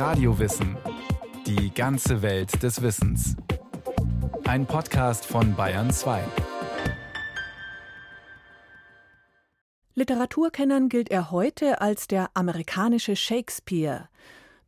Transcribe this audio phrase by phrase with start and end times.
[0.00, 0.78] Radiowissen.
[1.46, 3.36] Die ganze Welt des Wissens.
[4.44, 6.24] Ein Podcast von Bayern 2.
[9.94, 14.08] Literaturkennern gilt er heute als der amerikanische Shakespeare.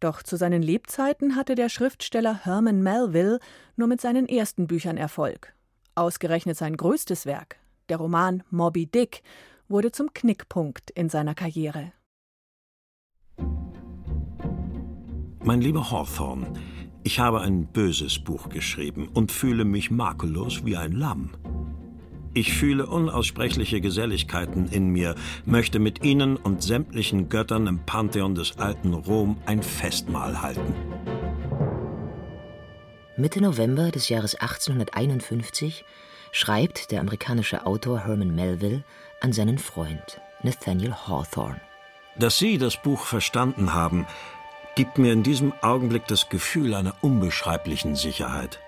[0.00, 3.38] Doch zu seinen Lebzeiten hatte der Schriftsteller Herman Melville
[3.76, 5.54] nur mit seinen ersten Büchern Erfolg.
[5.94, 7.56] Ausgerechnet sein größtes Werk,
[7.88, 9.22] der Roman Moby Dick,
[9.66, 11.92] wurde zum Knickpunkt in seiner Karriere.
[15.44, 16.52] Mein lieber Hawthorne,
[17.02, 21.30] ich habe ein böses Buch geschrieben und fühle mich makellos wie ein Lamm.
[22.32, 28.56] Ich fühle unaussprechliche Geselligkeiten in mir, möchte mit Ihnen und sämtlichen Göttern im Pantheon des
[28.58, 30.74] alten Rom ein Festmahl halten.
[33.16, 35.84] Mitte November des Jahres 1851
[36.30, 38.84] schreibt der amerikanische Autor Herman Melville
[39.20, 41.60] an seinen Freund Nathaniel Hawthorne.
[42.16, 44.06] Dass Sie das Buch verstanden haben,
[44.74, 48.58] gibt mir in diesem Augenblick das Gefühl einer unbeschreiblichen Sicherheit.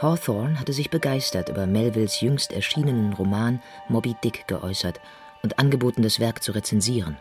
[0.00, 5.00] Hawthorne hatte sich begeistert über Melvilles jüngst erschienenen Roman Moby Dick geäußert
[5.42, 7.18] und angeboten, das Werk zu rezensieren.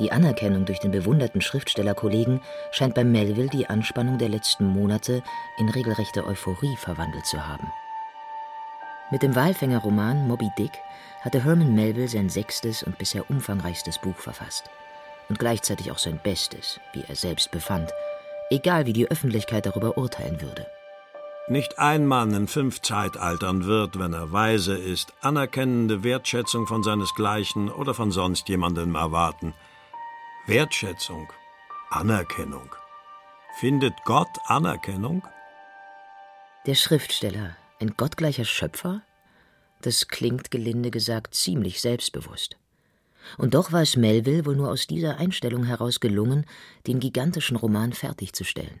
[0.00, 2.40] Die Anerkennung durch den bewunderten Schriftstellerkollegen
[2.70, 5.22] scheint bei Melville die Anspannung der letzten Monate
[5.58, 7.70] in regelrechte Euphorie verwandelt zu haben.
[9.10, 10.72] Mit dem Walfängerroman Moby Dick
[11.20, 14.70] hatte Herman Melville sein sechstes und bisher umfangreichstes Buch verfasst
[15.32, 17.90] und gleichzeitig auch sein Bestes, wie er selbst befand,
[18.50, 20.66] egal wie die Öffentlichkeit darüber urteilen würde.
[21.48, 27.70] Nicht ein Mann in fünf Zeitaltern wird, wenn er weise ist, anerkennende Wertschätzung von seinesgleichen
[27.70, 29.54] oder von sonst jemandem erwarten.
[30.46, 31.26] Wertschätzung,
[31.88, 32.68] Anerkennung.
[33.58, 35.26] Findet Gott Anerkennung?
[36.66, 39.00] Der Schriftsteller, ein gottgleicher Schöpfer?
[39.80, 42.58] Das klingt gelinde gesagt ziemlich selbstbewusst.
[43.38, 46.44] Und doch war es Melville wohl nur aus dieser Einstellung heraus gelungen,
[46.86, 48.80] den gigantischen Roman fertigzustellen.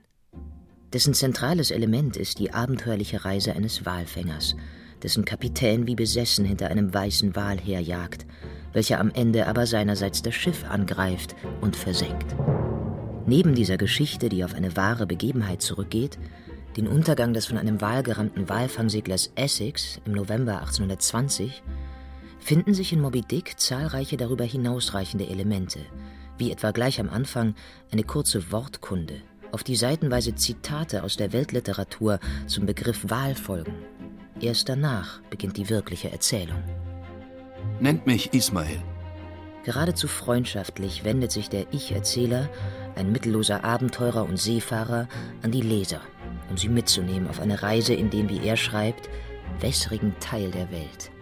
[0.92, 4.56] Dessen zentrales Element ist die abenteuerliche Reise eines Walfängers,
[5.02, 8.26] dessen Kapitän wie besessen hinter einem weißen Wal herjagt,
[8.72, 12.34] welcher am Ende aber seinerseits das Schiff angreift und versenkt.
[13.26, 16.18] Neben dieser Geschichte, die auf eine wahre Begebenheit zurückgeht,
[16.76, 21.62] den Untergang des von einem wahlgerammten Walfangseglers Essex im November 1820,
[22.42, 25.78] finden sich in Moby Dick zahlreiche darüber hinausreichende Elemente,
[26.38, 27.54] wie etwa gleich am Anfang
[27.92, 29.22] eine kurze Wortkunde,
[29.52, 33.74] auf die seitenweise Zitate aus der Weltliteratur zum Begriff Wahl folgen.
[34.40, 36.62] Erst danach beginnt die wirkliche Erzählung.
[37.78, 38.82] Nennt mich Ismael.
[39.64, 42.50] Geradezu freundschaftlich wendet sich der Ich-Erzähler,
[42.96, 45.06] ein mittelloser Abenteurer und Seefahrer,
[45.42, 46.00] an die Leser,
[46.50, 49.08] um sie mitzunehmen auf eine Reise in den, wie er schreibt,
[49.60, 51.12] wässrigen Teil der Welt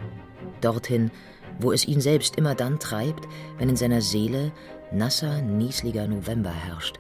[0.61, 1.11] dorthin,
[1.59, 3.27] wo es ihn selbst immer dann treibt,
[3.59, 4.53] wenn in seiner Seele
[4.93, 6.99] nasser, niesliger November herrscht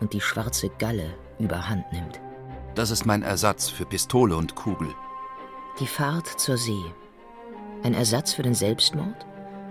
[0.00, 2.20] und die schwarze Galle überhand nimmt.
[2.74, 4.88] Das ist mein Ersatz für Pistole und Kugel.
[5.80, 6.84] Die Fahrt zur See.
[7.82, 9.26] Ein Ersatz für den Selbstmord?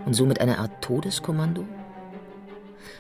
[0.06, 1.66] Und somit eine Art Todeskommando?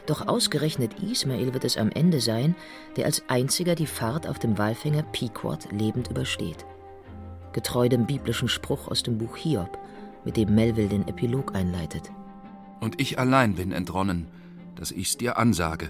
[0.08, 2.56] Doch ausgerechnet Ismail wird es am Ende sein,
[2.96, 6.66] der als einziger die Fahrt auf dem Walfänger Pequod lebend übersteht.
[7.54, 9.78] Getreu dem biblischen Spruch aus dem Buch Hiob,
[10.26, 12.12] mit dem Melville den Epilog einleitet.
[12.82, 14.28] Und ich allein bin entronnen,
[14.76, 15.90] dass ich's dir ansage.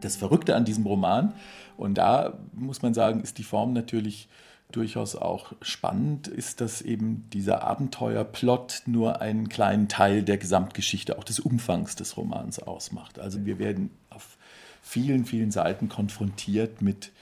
[0.00, 1.34] Das Verrückte an diesem Roman,
[1.76, 4.28] und da muss man sagen, ist die Form natürlich
[4.70, 11.24] durchaus auch spannend, ist, dass eben dieser Abenteuerplot nur einen kleinen Teil der Gesamtgeschichte, auch
[11.24, 13.18] des Umfangs des Romans ausmacht.
[13.18, 14.36] Also wir werden auf
[14.82, 17.12] vielen, vielen Seiten konfrontiert mit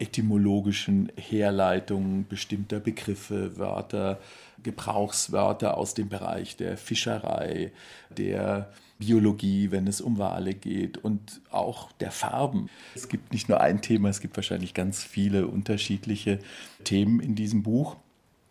[0.00, 4.18] etymologischen Herleitungen bestimmter Begriffe, Wörter,
[4.62, 7.72] Gebrauchswörter aus dem Bereich der Fischerei,
[8.10, 12.68] der Biologie, wenn es um Wale geht und auch der Farben.
[12.94, 16.40] Es gibt nicht nur ein Thema, es gibt wahrscheinlich ganz viele unterschiedliche
[16.82, 17.96] Themen in diesem Buch.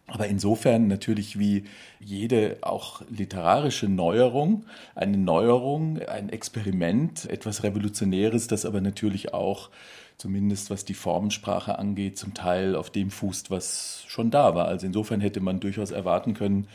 [0.08, 1.66] Aber insofern natürlich wie
[2.00, 9.70] jede auch literarische Neuerung, eine Neuerung, ein Experiment, etwas Revolutionäres, das aber natürlich auch
[10.18, 14.68] zumindest was die Formensprache angeht, zum Teil auf dem fußt, was schon da war.
[14.68, 16.68] Also insofern hätte man durchaus erwarten können,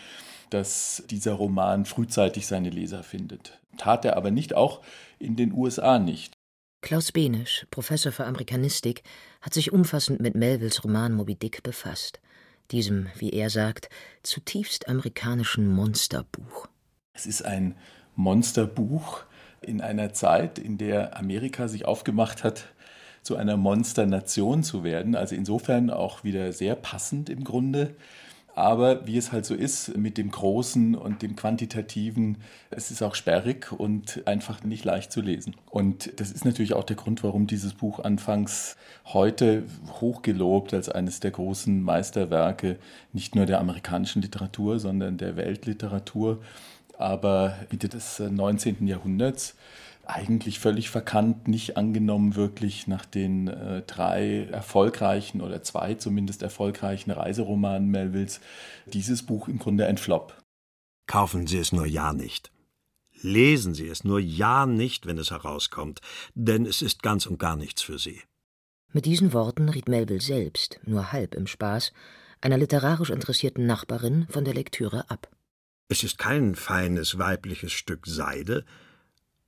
[0.50, 3.58] dass dieser Roman frühzeitig seine Leser findet.
[3.78, 4.82] Tat er aber nicht, auch
[5.18, 6.34] in den USA nicht.
[6.82, 9.02] Klaus Benisch, Professor für Amerikanistik,
[9.40, 12.20] hat sich umfassend mit Melvilles Roman Moby Dick befasst.
[12.72, 13.90] Diesem, wie er sagt,
[14.22, 16.68] zutiefst amerikanischen Monsterbuch.
[17.12, 17.74] Es ist ein
[18.16, 19.24] Monsterbuch
[19.60, 22.64] in einer Zeit, in der Amerika sich aufgemacht hat,
[23.22, 25.14] zu einer Monsternation zu werden.
[25.14, 27.94] Also insofern auch wieder sehr passend im Grunde.
[28.54, 32.36] Aber wie es halt so ist mit dem Großen und dem Quantitativen,
[32.70, 35.54] es ist auch sperrig und einfach nicht leicht zu lesen.
[35.70, 38.76] Und das ist natürlich auch der Grund, warum dieses Buch anfangs
[39.06, 39.64] heute
[40.00, 42.78] hochgelobt als eines der großen Meisterwerke
[43.14, 46.42] nicht nur der amerikanischen Literatur, sondern der Weltliteratur,
[46.98, 48.86] aber Mitte des 19.
[48.86, 49.56] Jahrhunderts
[50.04, 57.10] eigentlich völlig verkannt, nicht angenommen wirklich nach den äh, drei erfolgreichen oder zwei zumindest erfolgreichen
[57.10, 58.40] Reiseromanen Melvilles,
[58.86, 60.36] dieses Buch im Grunde ein Flop.
[61.06, 62.50] Kaufen Sie es nur ja nicht.
[63.20, 66.00] Lesen Sie es nur ja nicht, wenn es herauskommt,
[66.34, 68.20] denn es ist ganz und gar nichts für Sie.
[68.92, 71.92] Mit diesen Worten riet Melville selbst, nur halb im Spaß,
[72.40, 75.30] einer literarisch interessierten Nachbarin von der Lektüre ab.
[75.88, 78.64] Es ist kein feines weibliches Stück Seide,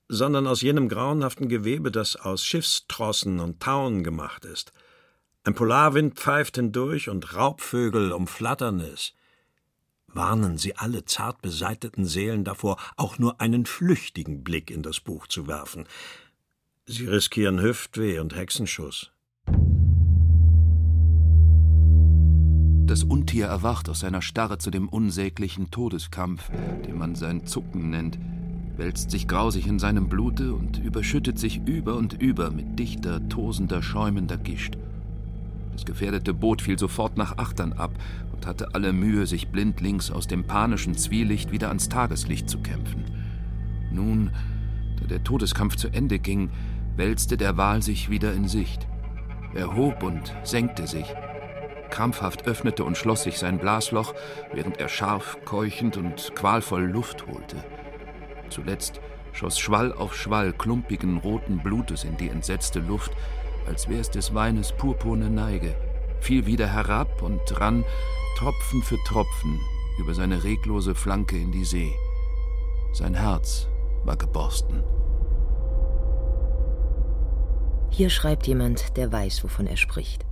[0.09, 4.73] sondern aus jenem grauenhaften Gewebe, das aus Schiffstrossen und Tauen gemacht ist.
[5.45, 9.12] Ein Polarwind pfeift hindurch und Raubvögel umflattern es.
[10.06, 15.27] Warnen Sie alle zart beseiteten Seelen davor, auch nur einen flüchtigen Blick in das Buch
[15.27, 15.87] zu werfen.
[16.87, 19.11] Sie riskieren Hüftweh und Hexenschuss.
[22.87, 26.51] Das Untier erwacht aus seiner Starre zu dem unsäglichen Todeskampf,
[26.87, 28.19] den man sein Zucken nennt
[28.76, 33.82] wälzt sich grausig in seinem Blute und überschüttet sich über und über mit dichter, tosender,
[33.82, 34.76] schäumender Gischt.
[35.73, 37.93] Das gefährdete Boot fiel sofort nach Achtern ab
[38.32, 43.05] und hatte alle Mühe, sich blindlings aus dem panischen Zwielicht wieder ans Tageslicht zu kämpfen.
[43.93, 44.31] Nun,
[45.00, 46.50] da der Todeskampf zu Ende ging,
[46.97, 48.87] wälzte der Wal sich wieder in Sicht.
[49.55, 51.06] Er hob und senkte sich.
[51.91, 54.15] Krampfhaft öffnete und schloss sich sein Blasloch,
[54.53, 57.56] während er scharf, keuchend und qualvoll Luft holte.
[58.50, 59.00] Zuletzt
[59.32, 63.12] schoss Schwall auf Schwall klumpigen roten Blutes in die entsetzte Luft,
[63.67, 65.75] als wär's des Weines purpurne Neige,
[66.20, 67.85] fiel wieder herab und rann
[68.37, 69.61] Tropfen für Tropfen
[69.99, 71.93] über seine reglose Flanke in die See.
[72.93, 73.69] Sein Herz
[74.05, 74.82] war geborsten.
[77.91, 80.26] Hier schreibt jemand, der weiß, wovon er spricht.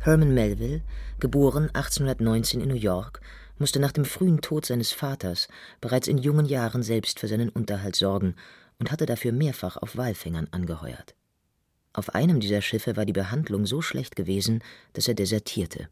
[0.00, 0.82] Herman Melville,
[1.20, 3.20] geboren 1819 in New York,
[3.62, 5.46] musste nach dem frühen Tod seines Vaters
[5.80, 8.34] bereits in jungen Jahren selbst für seinen Unterhalt sorgen
[8.80, 11.14] und hatte dafür mehrfach auf Walfängern angeheuert.
[11.92, 14.64] Auf einem dieser Schiffe war die Behandlung so schlecht gewesen,
[14.94, 15.88] dass er desertierte.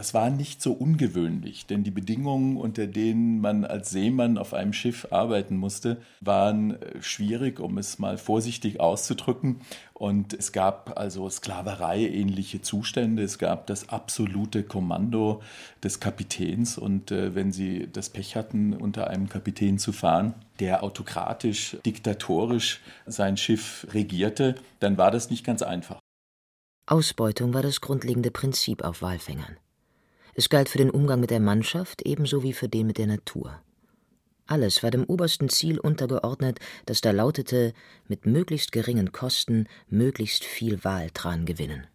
[0.00, 4.72] Das war nicht so ungewöhnlich, denn die Bedingungen, unter denen man als Seemann auf einem
[4.72, 9.60] Schiff arbeiten musste, waren äh, schwierig, um es mal vorsichtig auszudrücken.
[9.92, 13.22] Und es gab also Sklaverei-ähnliche Zustände.
[13.22, 15.42] Es gab das absolute Kommando
[15.84, 16.78] des Kapitäns.
[16.78, 22.80] Und äh, wenn Sie das Pech hatten, unter einem Kapitän zu fahren, der autokratisch, diktatorisch
[23.04, 26.00] sein Schiff regierte, dann war das nicht ganz einfach.
[26.86, 29.58] Ausbeutung war das grundlegende Prinzip auf Walfängern.
[30.40, 33.60] Es galt für den Umgang mit der Mannschaft ebenso wie für den mit der Natur.
[34.46, 37.74] Alles war dem obersten Ziel untergeordnet, das da lautete,
[38.08, 41.86] mit möglichst geringen Kosten möglichst viel Waltran gewinnen.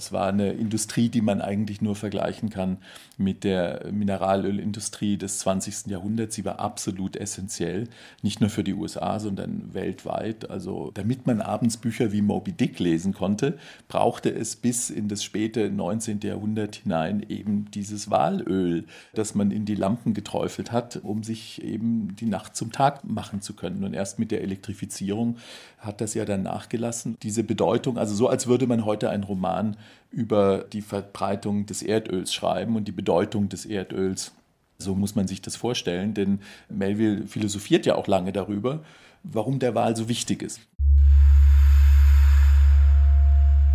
[0.00, 2.78] Es war eine Industrie, die man eigentlich nur vergleichen kann
[3.18, 5.88] mit der Mineralölindustrie des 20.
[5.88, 6.36] Jahrhunderts.
[6.36, 7.86] Sie war absolut essentiell,
[8.22, 10.48] nicht nur für die USA, sondern weltweit.
[10.48, 13.58] Also damit man abends Bücher wie Moby Dick lesen konnte,
[13.88, 16.20] brauchte es bis in das späte 19.
[16.22, 22.16] Jahrhundert hinein eben dieses Walöl, das man in die Lampen geträufelt hat, um sich eben
[22.16, 23.84] die Nacht zum Tag machen zu können.
[23.84, 25.36] Und erst mit der Elektrifizierung
[25.78, 27.18] hat das ja dann nachgelassen.
[27.22, 29.76] Diese Bedeutung, also so als würde man heute einen Roman
[30.10, 34.32] über die Verbreitung des Erdöls schreiben und die Bedeutung des Erdöls.
[34.78, 38.82] So muss man sich das vorstellen, denn Melville philosophiert ja auch lange darüber,
[39.22, 40.60] warum der Wal so wichtig ist.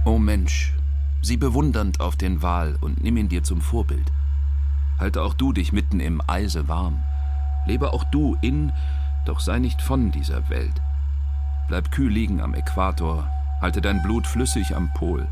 [0.06, 0.74] O Mensch,
[1.22, 4.12] sieh bewundernd auf den Wal und nimm ihn dir zum Vorbild.
[5.00, 7.04] Halte auch du dich mitten im Eise warm.
[7.66, 8.72] Lebe auch du in,
[9.26, 10.82] doch sei nicht von dieser Welt.
[11.68, 13.28] Bleib kühl liegen am Äquator,
[13.62, 15.28] halte dein Blut flüssig am Pol.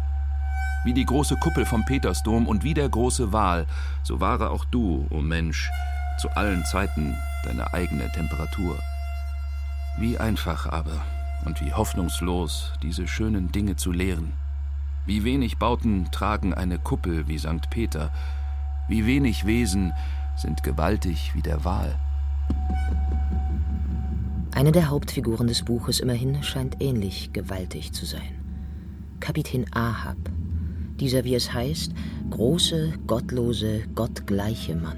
[0.84, 3.66] Wie die große Kuppel vom Petersdom und wie der große Wal,
[4.04, 5.70] so wahre auch du, o oh Mensch,
[6.20, 8.78] zu allen Zeiten deine eigene Temperatur.
[9.98, 11.04] Wie einfach aber
[11.46, 14.34] und wie hoffnungslos, diese schönen Dinge zu lehren.
[15.06, 17.70] Wie wenig Bauten tragen eine Kuppel wie St.
[17.70, 18.12] Peter,
[18.88, 19.94] wie wenig Wesen
[20.36, 21.96] sind gewaltig wie der Wal.
[24.52, 28.40] Eine der Hauptfiguren des Buches immerhin scheint ähnlich gewaltig zu sein.
[29.20, 30.18] Kapitän Ahab,
[31.04, 31.92] dieser, wie es heißt,
[32.30, 34.96] große, gottlose, gottgleiche Mann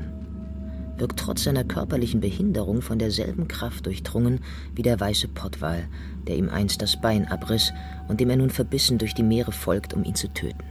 [0.98, 4.40] wirkt trotz seiner körperlichen Behinderung von derselben Kraft durchdrungen
[4.76, 5.88] wie der weiße Pottwal,
[6.28, 7.74] der ihm einst das Bein abriss
[8.08, 10.64] und dem er nun verbissen durch die Meere folgt, um ihn zu töten.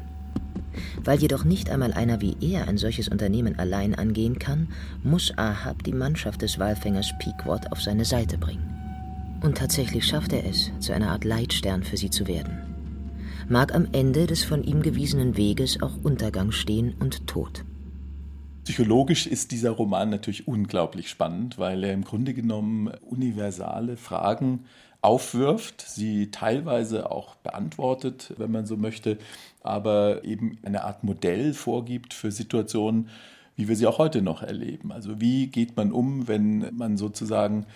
[1.02, 4.68] Weil jedoch nicht einmal einer wie er ein solches Unternehmen allein angehen kann,
[5.02, 8.70] muss Ahab die Mannschaft des Walfängers Pequod auf seine Seite bringen.
[9.42, 12.73] Und tatsächlich schafft er es, zu einer Art Leitstern für sie zu werden.
[13.48, 17.64] Mag am Ende des von ihm gewiesenen Weges auch Untergang stehen und Tod.
[18.64, 24.64] Psychologisch ist dieser Roman natürlich unglaublich spannend, weil er im Grunde genommen universale Fragen
[25.02, 29.18] aufwirft, sie teilweise auch beantwortet, wenn man so möchte,
[29.62, 33.10] aber eben eine Art Modell vorgibt für Situationen,
[33.56, 34.90] wie wir sie auch heute noch erleben.
[34.90, 37.66] Also wie geht man um, wenn man sozusagen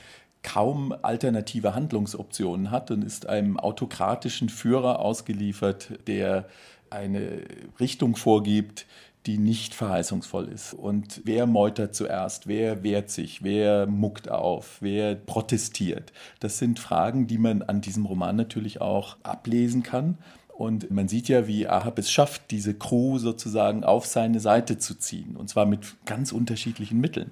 [0.49, 6.47] kaum alternative Handlungsoptionen hat und ist einem autokratischen Führer ausgeliefert, der
[6.89, 7.43] eine
[7.79, 8.87] Richtung vorgibt,
[9.27, 10.73] die nicht verheißungsvoll ist.
[10.73, 12.47] Und wer meutert zuerst?
[12.47, 13.43] Wer wehrt sich?
[13.43, 14.79] Wer muckt auf?
[14.81, 16.15] Wer protestiert?
[16.41, 20.17] Das sind Fragen, die man an diesem Roman natürlich auch ablesen kann.
[20.59, 24.97] Und man sieht ja, wie Ahab es schafft, diese Crew sozusagen auf seine Seite zu
[24.97, 25.37] ziehen.
[25.37, 27.31] Und zwar mit ganz unterschiedlichen Mitteln.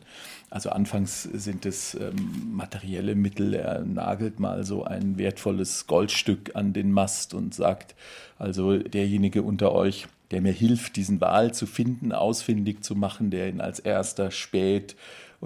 [0.48, 3.54] Also anfangs sind es ähm, materielle Mittel.
[3.54, 7.96] Er nagelt mal so ein wertvolles Goldstück an den Mast und sagt,
[8.38, 13.48] also derjenige unter euch, der mir hilft, diesen Wal zu finden, ausfindig zu machen, der
[13.48, 14.94] ihn als erster späht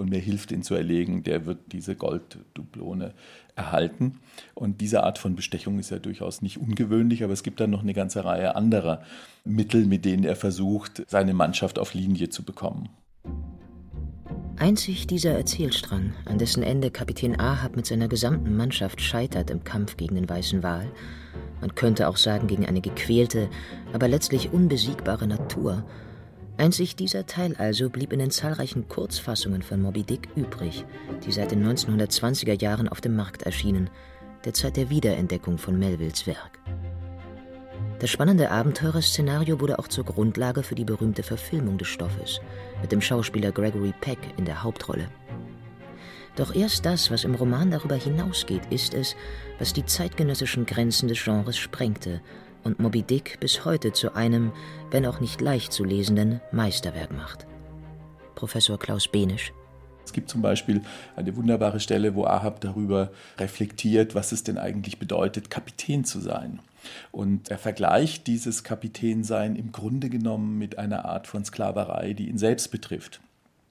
[0.01, 3.13] und mir hilft, ihn zu erlegen, der wird diese Golddublone
[3.55, 4.19] erhalten.
[4.53, 7.83] Und diese Art von Bestechung ist ja durchaus nicht ungewöhnlich, aber es gibt dann noch
[7.83, 9.03] eine ganze Reihe anderer
[9.45, 12.89] Mittel, mit denen er versucht, seine Mannschaft auf Linie zu bekommen.
[14.57, 19.97] Einzig dieser Erzählstrang, an dessen Ende Kapitän Ahab mit seiner gesamten Mannschaft scheitert im Kampf
[19.97, 20.91] gegen den weißen Wal,
[21.61, 23.47] man könnte auch sagen gegen eine gequälte,
[23.93, 25.85] aber letztlich unbesiegbare Natur,
[26.61, 30.85] Einzig dieser Teil also blieb in den zahlreichen Kurzfassungen von Moby Dick übrig,
[31.25, 33.89] die seit den 1920er Jahren auf dem Markt erschienen,
[34.45, 36.59] der Zeit der Wiederentdeckung von Melvilles Werk.
[37.97, 42.39] Das spannende Abenteurerszenario wurde auch zur Grundlage für die berühmte Verfilmung des Stoffes,
[42.79, 45.07] mit dem Schauspieler Gregory Peck in der Hauptrolle.
[46.35, 49.15] Doch erst das, was im Roman darüber hinausgeht, ist es,
[49.57, 52.21] was die zeitgenössischen Grenzen des Genres sprengte
[52.63, 54.51] und Moby Dick bis heute zu einem,
[54.89, 57.47] wenn auch nicht leicht zu lesenden, Meisterwerk macht.
[58.35, 59.53] Professor Klaus Benisch.
[60.05, 60.81] Es gibt zum Beispiel
[61.15, 66.59] eine wunderbare Stelle, wo Ahab darüber reflektiert, was es denn eigentlich bedeutet, Kapitän zu sein.
[67.11, 72.37] Und er vergleicht dieses Kapitänsein im Grunde genommen mit einer Art von Sklaverei, die ihn
[72.37, 73.21] selbst betrifft.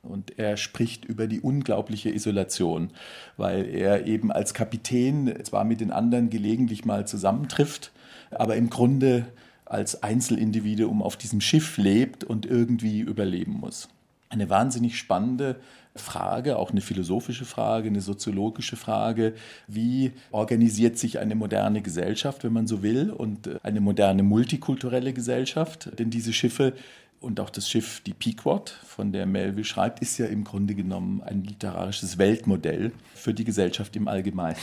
[0.02, 2.90] Und er spricht über die unglaubliche Isolation,
[3.36, 7.92] weil er eben als Kapitän zwar mit den anderen gelegentlich mal zusammentrifft,
[8.30, 9.26] aber im Grunde
[9.64, 13.88] als Einzelindividuum auf diesem Schiff lebt und irgendwie überleben muss.
[14.28, 15.56] Eine wahnsinnig spannende
[15.96, 19.34] Frage, auch eine philosophische Frage, eine soziologische Frage.
[19.66, 25.90] Wie organisiert sich eine moderne Gesellschaft, wenn man so will, und eine moderne multikulturelle Gesellschaft?
[25.98, 26.74] Denn diese Schiffe
[27.20, 31.22] und auch das Schiff, die Pequod, von der Melville schreibt, ist ja im Grunde genommen
[31.22, 34.56] ein literarisches Weltmodell für die Gesellschaft im Allgemeinen.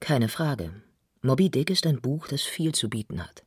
[0.00, 0.70] Keine Frage.
[1.24, 3.44] Moby Dick ist ein Buch, das viel zu bieten hat.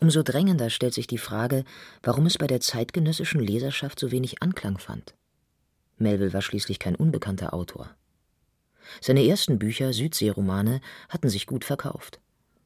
[0.00, 1.64] Umso drängender stellt sich die Frage,
[2.02, 5.14] warum es bei der zeitgenössischen Leserschaft so wenig Anklang fand.
[5.98, 7.90] Melville war schließlich kein unbekannter Autor.
[9.02, 10.80] Seine ersten Bücher, Südseeromane,
[11.10, 12.20] hatten sich gut verkauft.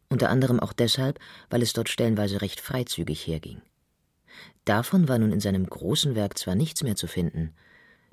[0.08, 1.18] Unter anderem auch deshalb,
[1.50, 3.60] weil es dort stellenweise recht freizügig herging.
[4.64, 7.54] Davon war nun in seinem großen Werk zwar nichts mehr zu finden,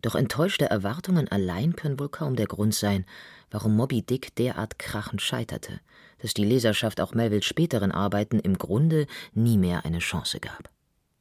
[0.01, 3.05] doch enttäuschte Erwartungen allein können wohl kaum der Grund sein,
[3.51, 5.81] warum Moby Dick derart krachend scheiterte,
[6.21, 10.69] dass die Leserschaft auch Melvilles späteren Arbeiten im Grunde nie mehr eine Chance gab.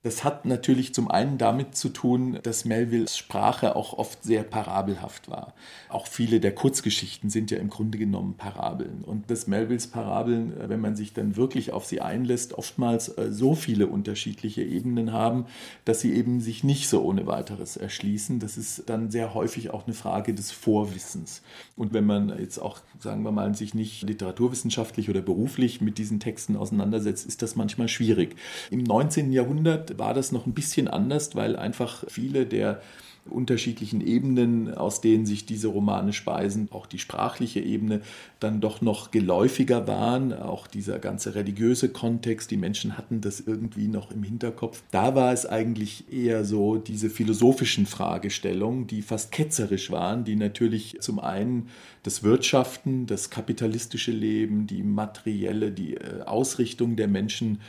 [0.05, 5.29] Das hat natürlich zum einen damit zu tun, dass Melvilles Sprache auch oft sehr parabelhaft
[5.29, 5.55] war.
[5.89, 9.03] Auch viele der Kurzgeschichten sind ja im Grunde genommen Parabeln.
[9.03, 13.33] Und dass Melvilles Parabeln, äh, wenn man sich dann wirklich auf sie einlässt, oftmals äh,
[13.33, 15.47] so viele unterschiedliche Ebenen haben,
[15.85, 18.39] dass sie eben sich nicht so ohne weiteres erschließen.
[18.39, 21.43] Das ist dann sehr häufig auch eine Frage des Vorwissens.
[21.75, 26.21] Und wenn man jetzt auch, sagen wir mal, sich nicht literaturwissenschaftlich oder beruflich mit diesen
[26.21, 28.37] Texten auseinandersetzt, ist das manchmal schwierig.
[28.71, 29.33] Im 19.
[29.33, 32.81] Jahrhundert war das noch ein bisschen anders, weil einfach viele der
[33.31, 38.01] unterschiedlichen Ebenen, aus denen sich diese Romane speisen, auch die sprachliche Ebene,
[38.41, 40.33] dann doch noch geläufiger waren.
[40.33, 44.83] Auch dieser ganze religiöse Kontext, die Menschen hatten das irgendwie noch im Hinterkopf.
[44.91, 50.97] Da war es eigentlich eher so diese philosophischen Fragestellungen, die fast ketzerisch waren, die natürlich
[51.01, 51.69] zum einen
[52.03, 57.61] das Wirtschaften, das kapitalistische Leben, die materielle, die äh, Ausrichtung der Menschen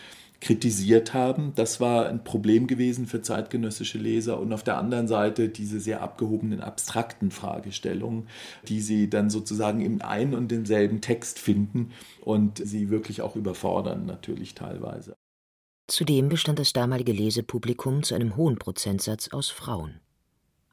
[0.42, 1.54] kritisiert haben.
[1.56, 4.40] Das war ein Problem gewesen für zeitgenössische Leser.
[4.40, 8.28] Und auf der anderen Seite diese sehr abgehobenen, abstrakten Fragestellungen,
[8.68, 11.92] die sie dann sozusagen im einen und denselben Text finden
[12.22, 15.16] und sie wirklich auch überfordern, natürlich teilweise.
[15.88, 20.00] Zudem bestand das damalige Lesepublikum zu einem hohen Prozentsatz aus Frauen.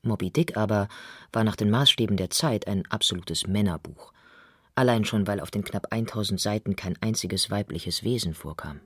[0.03, 0.89] Moby Dick aber
[1.33, 4.13] war nach den Maßstäben der Zeit ein absolutes Männerbuch,
[4.75, 8.81] allein schon weil auf den knapp 1000 Seiten kein einziges weibliches Wesen vorkam.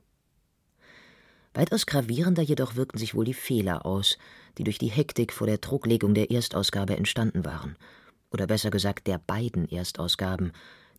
[1.52, 4.18] Weitaus gravierender jedoch wirkten sich wohl die Fehler aus,
[4.58, 7.76] die durch die Hektik vor der Drucklegung der Erstausgabe entstanden waren,
[8.30, 10.52] oder besser gesagt der beiden Erstausgaben,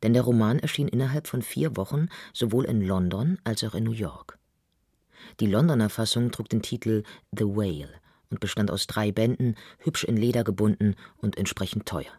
[0.03, 3.91] denn der Roman erschien innerhalb von vier Wochen sowohl in London als auch in New
[3.91, 4.37] York.
[5.39, 7.89] Die Londoner Fassung trug den Titel The Whale
[8.29, 12.11] und bestand aus drei Bänden, hübsch in Leder gebunden und entsprechend teuer.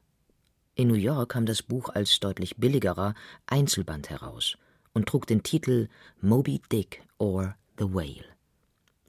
[0.74, 3.14] In New York kam das Buch als deutlich billigerer
[3.46, 4.56] Einzelband heraus
[4.94, 5.88] und trug den Titel
[6.20, 8.24] Moby Dick or The Whale.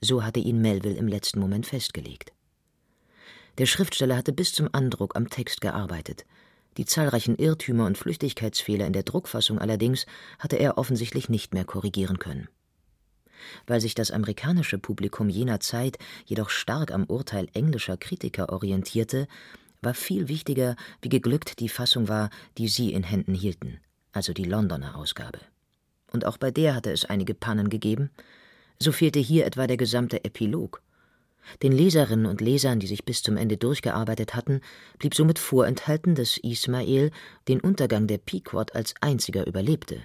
[0.02, 2.32] So hatte ihn Melville im letzten Moment festgelegt.
[3.58, 6.26] Der Schriftsteller hatte bis zum Andruck am Text gearbeitet.
[6.78, 10.06] Die zahlreichen Irrtümer und Flüchtigkeitsfehler in der Druckfassung allerdings
[10.40, 12.48] hatte er offensichtlich nicht mehr korrigieren können.
[13.68, 19.28] Weil sich das amerikanische Publikum jener Zeit jedoch stark am Urteil englischer Kritiker orientierte,
[19.82, 23.80] war viel wichtiger, wie geglückt die Fassung war, die sie in Händen hielten,
[24.14, 25.40] also die Londoner Ausgabe.
[26.12, 28.10] Und auch bei der hatte es einige Pannen gegeben.
[28.84, 30.82] So fehlte hier etwa der gesamte Epilog.
[31.62, 34.60] Den Leserinnen und Lesern, die sich bis zum Ende durchgearbeitet hatten,
[35.00, 37.12] blieb somit vorenthalten, dass Ismael
[37.48, 40.02] den Untergang der Pequod als einziger überlebte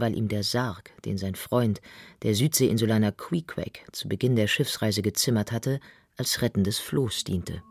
[0.00, 1.80] weil ihm der Sarg, den sein Freund,
[2.22, 5.78] der Südseeinsulaner Queequeg, zu Beginn der Schiffsreise gezimmert hatte,
[6.16, 7.62] als rettendes Floß diente.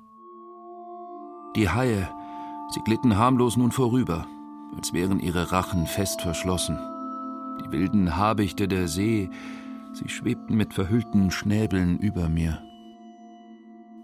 [1.56, 2.08] Die Haie,
[2.72, 4.28] sie glitten harmlos nun vorüber,
[4.78, 6.78] als wären ihre Rachen fest verschlossen.
[7.62, 9.30] Die wilden Habichte der See,
[9.94, 12.62] sie schwebten mit verhüllten Schnäbeln über mir.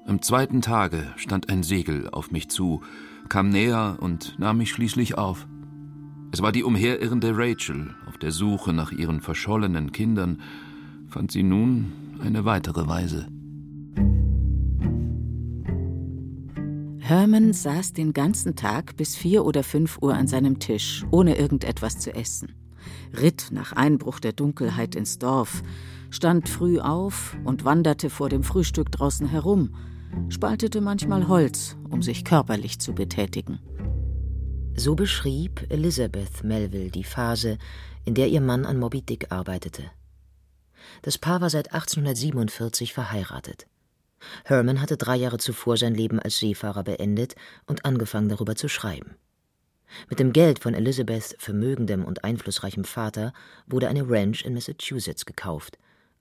[0.08, 2.82] Am zweiten Tage stand ein Segel auf mich zu,
[3.28, 5.48] kam näher und nahm mich schließlich auf.
[6.32, 10.42] Es war die umherirrende Rachel, auf der Suche nach ihren verschollenen Kindern,
[11.08, 13.28] fand sie nun eine weitere Weise.
[17.00, 22.00] Herman saß den ganzen Tag bis vier oder fünf Uhr an seinem Tisch, ohne irgendetwas
[22.00, 22.65] zu essen.
[23.20, 25.64] Ritt nach Einbruch der Dunkelheit ins Dorf,
[26.10, 29.76] stand früh auf und wanderte vor dem Frühstück draußen herum,
[30.30, 33.60] spaltete manchmal Holz, um sich körperlich zu betätigen.
[34.76, 37.58] So beschrieb Elizabeth Melville die Phase,
[38.04, 39.84] in der ihr Mann an Moby Dick arbeitete.
[41.02, 43.68] Das Paar war seit 1847 verheiratet.
[44.44, 47.36] Herman hatte drei Jahre zuvor sein Leben als Seefahrer beendet
[47.68, 49.16] und angefangen darüber zu schreiben.
[50.10, 53.34] Mit dem Geld von Elizabeths vermögendem und einflussreichem Vater
[53.68, 55.78] wurde eine Ranch in Massachusetts gekauft,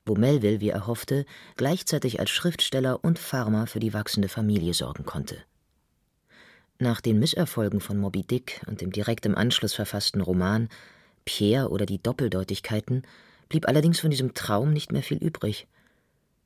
[0.06, 1.24] wo Melville, wie er hoffte,
[1.56, 5.38] gleichzeitig als Schriftsteller und Farmer für die wachsende Familie sorgen konnte.
[6.78, 10.68] Nach den Misserfolgen von Moby Dick und dem direkt im Anschluss verfassten Roman
[11.24, 13.02] Pierre oder die Doppeldeutigkeiten
[13.48, 15.66] blieb allerdings von diesem Traum nicht mehr viel übrig.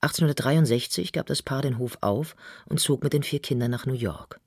[0.00, 3.94] 1863 gab das Paar den Hof auf und zog mit den vier Kindern nach New
[3.94, 4.38] York.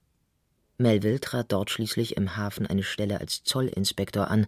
[0.82, 4.48] Melville trat dort schließlich im Hafen eine Stelle als Zollinspektor an,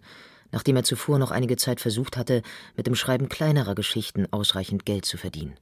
[0.52, 2.42] nachdem er zuvor noch einige Zeit versucht hatte,
[2.76, 5.56] mit dem Schreiben kleinerer Geschichten ausreichend Geld zu verdienen.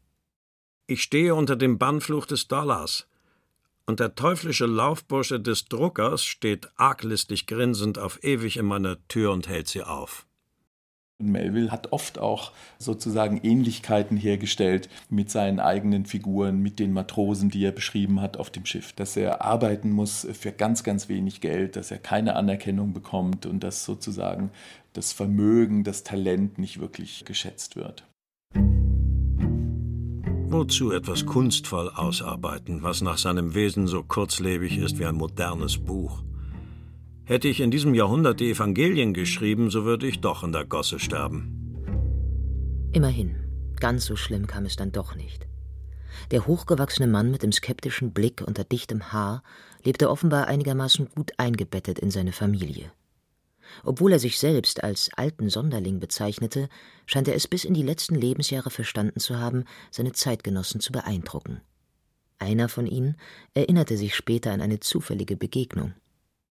[0.87, 3.07] Ich stehe unter dem Bannfluch des Dollars,
[3.87, 9.49] und der teuflische Laufbursche des Druckers steht arglistig grinsend auf ewig in meiner Tür und
[9.49, 10.27] hält sie auf.
[11.31, 17.65] Melville hat oft auch sozusagen Ähnlichkeiten hergestellt mit seinen eigenen Figuren, mit den Matrosen, die
[17.65, 21.77] er beschrieben hat auf dem Schiff, dass er arbeiten muss für ganz, ganz wenig Geld,
[21.77, 24.51] dass er keine Anerkennung bekommt und dass sozusagen
[24.93, 28.05] das Vermögen, das Talent nicht wirklich geschätzt wird.
[30.53, 36.23] Wozu etwas kunstvoll ausarbeiten, was nach seinem Wesen so kurzlebig ist wie ein modernes Buch?
[37.33, 40.99] Hätte ich in diesem Jahrhundert die Evangelien geschrieben, so würde ich doch in der Gosse
[40.99, 41.73] sterben.
[42.93, 43.37] Immerhin,
[43.81, 45.47] ganz so schlimm kam es dann doch nicht.
[46.31, 49.43] Der hochgewachsene Mann mit dem skeptischen Blick unter dichtem Haar
[49.83, 52.93] lebte offenbar einigermaßen gut eingebettet in seine Familie.
[53.83, 56.69] Obwohl er sich selbst als alten Sonderling bezeichnete,
[57.07, 61.63] scheint er es bis in die letzten Lebensjahre verstanden zu haben, seine Zeitgenossen zu beeindrucken.
[62.39, 63.17] Einer von ihnen
[63.55, 65.95] erinnerte sich später an eine zufällige Begegnung.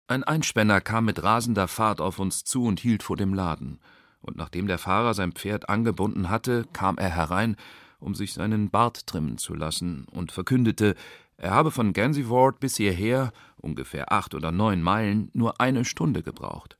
[0.07, 3.79] Ein Einspänner kam mit rasender Fahrt auf uns zu und hielt vor dem Laden.
[4.21, 7.55] Und nachdem der Fahrer sein Pferd angebunden hatte, kam er herein,
[7.99, 10.95] um sich seinen Bart trimmen zu lassen, und verkündete,
[11.37, 16.77] er habe von Gansevoort bis hierher, ungefähr acht oder neun Meilen, nur eine Stunde gebraucht.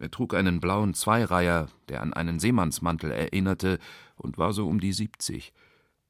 [0.00, 3.78] Er trug einen blauen Zweireiher, der an einen Seemannsmantel erinnerte,
[4.16, 5.52] und war so um die siebzig.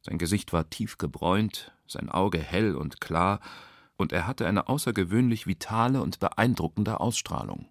[0.02, 3.40] Sein Gesicht war tief gebräunt, sein Auge hell und klar,
[3.98, 7.66] und er hatte eine außergewöhnlich vitale und beeindruckende Ausstrahlung.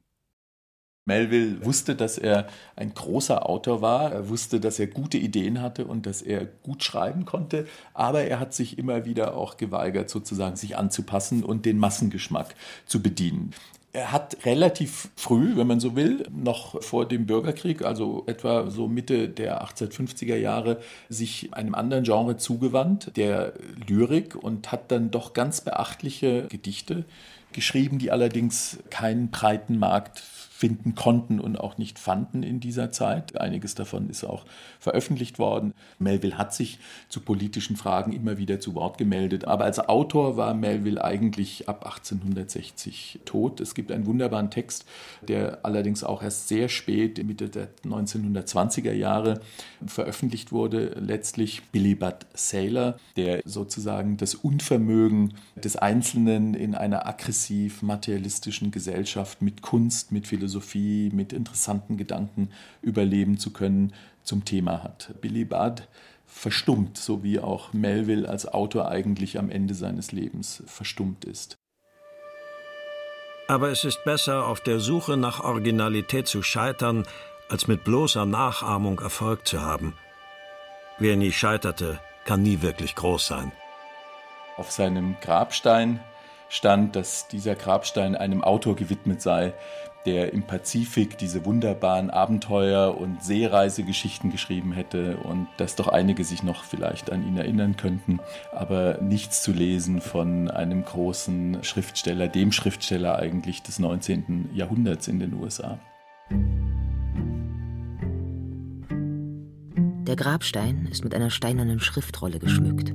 [1.06, 4.12] Melville wusste, dass er ein großer Autor war.
[4.12, 7.66] Er wusste, dass er gute Ideen hatte und dass er gut schreiben konnte.
[7.94, 13.02] Aber er hat sich immer wieder auch geweigert, sozusagen sich anzupassen und den Massengeschmack zu
[13.02, 13.54] bedienen.
[13.98, 18.88] Er hat relativ früh, wenn man so will, noch vor dem Bürgerkrieg, also etwa so
[18.88, 20.80] Mitte der 1850er Jahre,
[21.10, 23.54] sich einem anderen Genre zugewandt, der
[23.88, 27.06] Lyrik, und hat dann doch ganz beachtliche Gedichte
[27.54, 30.22] geschrieben, die allerdings keinen breiten Markt
[30.58, 33.39] finden konnten und auch nicht fanden in dieser Zeit.
[33.39, 34.43] Einiges davon ist auch
[34.80, 35.76] veröffentlicht worden.
[36.00, 40.56] Melville hat sich zu politischen Fragen immer wieder zu Wort gemeldet, aber als Autor war
[40.56, 43.62] Melville eigentlich ab 1860 tot.
[43.62, 44.86] Es gibt einen wunderbaren Text,
[45.28, 49.41] der allerdings auch erst sehr spät, Mitte der 1920er Jahre,
[49.86, 50.96] veröffentlicht wurde.
[51.00, 59.43] Letztlich Billy Budd Sailor, der sozusagen das Unvermögen des Einzelnen in einer aggressiv materialistischen Gesellschaft
[59.43, 65.14] mit Kunst, mit Philosophie, Philosophie, mit interessanten Gedanken überleben zu können, zum Thema hat.
[65.20, 65.84] Billy Budd
[66.26, 71.58] verstummt, so wie auch Melville als Autor eigentlich am Ende seines Lebens verstummt ist.
[73.50, 77.06] Aber es ist besser, auf der Suche nach Originalität zu scheitern,
[77.50, 79.96] als mit bloßer Nachahmung Erfolg zu haben.
[80.98, 83.52] Wer nie scheiterte, kann nie wirklich groß sein.
[84.58, 86.00] Auf seinem Grabstein
[86.50, 89.54] stand, dass dieser Grabstein einem Autor gewidmet sei,
[90.06, 96.44] der im Pazifik diese wunderbaren Abenteuer- und Seereisegeschichten geschrieben hätte und dass doch einige sich
[96.44, 98.20] noch vielleicht an ihn erinnern könnten,
[98.54, 104.50] aber nichts zu lesen von einem großen Schriftsteller, dem Schriftsteller eigentlich des 19.
[104.54, 105.80] Jahrhunderts in den USA.
[110.08, 112.94] Der Grabstein ist mit einer steinernen Schriftrolle geschmückt.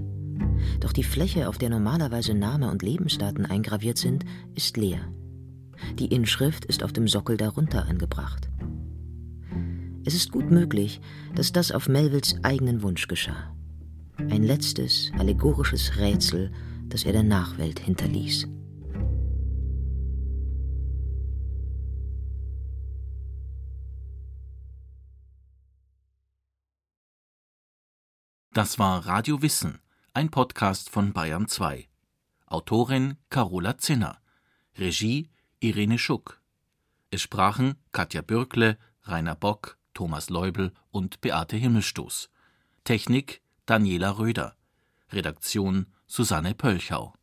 [0.81, 5.13] Doch die Fläche, auf der normalerweise Name und Lebensdaten eingraviert sind, ist leer.
[5.99, 8.49] Die Inschrift ist auf dem Sockel darunter angebracht.
[10.05, 11.01] Es ist gut möglich,
[11.35, 13.55] dass das auf Melvilles eigenen Wunsch geschah.
[14.19, 16.53] Ein letztes, allegorisches Rätsel,
[16.89, 18.49] das er der Nachwelt hinterließ.
[28.55, 29.79] Das war Radio Wissen,
[30.13, 31.89] ein Podcast von Bayern 2.
[32.47, 34.19] Autorin Carola Zinner.
[34.77, 35.31] Regie
[35.63, 36.41] Irene Schuck.
[37.13, 42.31] Es sprachen Katja Bürkle, Rainer Bock, Thomas Leubel und Beate Himmelstoß.
[42.83, 44.57] Technik Daniela Röder.
[45.13, 47.15] Redaktion Susanne Pölchau